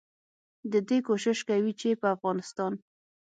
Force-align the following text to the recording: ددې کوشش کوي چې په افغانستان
ددې 0.71 0.97
کوشش 1.07 1.37
کوي 1.49 1.71
چې 1.79 1.89
په 2.01 2.07
افغانستان 2.15 2.73